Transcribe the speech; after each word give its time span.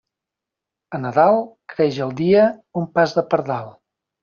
A 0.97 1.01
Nadal 1.03 1.37
creix 1.75 2.01
el 2.07 2.15
dia 2.23 2.49
un 2.83 2.91
pas 2.99 3.17
de 3.21 3.27
pardal. 3.37 3.73